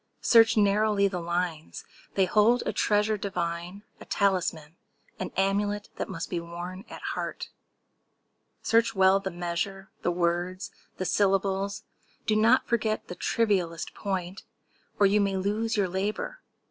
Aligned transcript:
Search 0.23 0.57
narrowly 0.57 1.07
the 1.07 1.19
lines!—they 1.21 2.25
hold 2.25 2.63
a 2.65 2.73
treasure 2.73 3.17
Divine—a 3.17 4.05
talisman—an 4.05 5.31
amulet 5.37 5.89
That 5.97 6.09
must 6.09 6.27
be 6.27 6.39
worn 6.39 6.85
at 6.89 7.03
heart. 7.13 7.49
Search 8.63 8.95
well 8.95 9.19
the 9.19 9.29
measure— 9.29 9.91
The 10.01 10.09
words—the 10.09 11.05
syllables! 11.05 11.83
Do 12.25 12.35
not 12.35 12.65
forget 12.67 13.09
The 13.09 13.15
trivialest 13.15 13.93
point, 13.93 14.41
or 14.97 15.05
you 15.05 15.21
may 15.21 15.37
lose 15.37 15.77
your 15.77 15.87
labor! 15.87 16.39